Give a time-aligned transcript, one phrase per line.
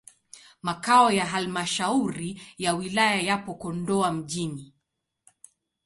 [0.61, 4.73] Makao ya halmashauri ya wilaya yapo Kondoa mjini.